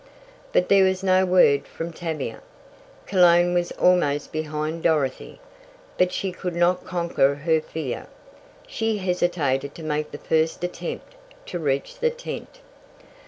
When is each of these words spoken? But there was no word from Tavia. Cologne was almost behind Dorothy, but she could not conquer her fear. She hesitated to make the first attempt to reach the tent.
But 0.51 0.67
there 0.67 0.83
was 0.83 1.03
no 1.03 1.27
word 1.27 1.67
from 1.67 1.93
Tavia. 1.93 2.41
Cologne 3.05 3.53
was 3.53 3.71
almost 3.73 4.31
behind 4.31 4.81
Dorothy, 4.81 5.39
but 5.95 6.11
she 6.11 6.31
could 6.31 6.55
not 6.55 6.83
conquer 6.85 7.35
her 7.35 7.61
fear. 7.61 8.07
She 8.65 8.97
hesitated 8.97 9.75
to 9.75 9.83
make 9.83 10.09
the 10.09 10.17
first 10.17 10.63
attempt 10.63 11.13
to 11.45 11.59
reach 11.59 11.99
the 11.99 12.09
tent. 12.09 12.61